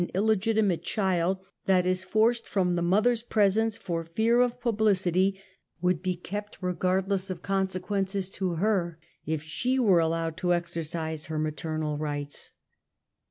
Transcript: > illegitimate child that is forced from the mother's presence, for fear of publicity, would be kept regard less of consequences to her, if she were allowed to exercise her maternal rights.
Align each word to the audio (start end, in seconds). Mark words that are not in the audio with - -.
> 0.11 0.15
illegitimate 0.15 0.81
child 0.81 1.37
that 1.67 1.85
is 1.85 2.03
forced 2.03 2.49
from 2.49 2.75
the 2.75 2.81
mother's 2.81 3.21
presence, 3.21 3.77
for 3.77 4.03
fear 4.03 4.39
of 4.39 4.59
publicity, 4.59 5.39
would 5.79 6.01
be 6.01 6.15
kept 6.15 6.57
regard 6.59 7.07
less 7.07 7.29
of 7.29 7.43
consequences 7.43 8.27
to 8.27 8.55
her, 8.55 8.97
if 9.27 9.43
she 9.43 9.77
were 9.77 9.99
allowed 9.99 10.35
to 10.35 10.55
exercise 10.55 11.27
her 11.27 11.37
maternal 11.37 11.99
rights. 11.99 12.53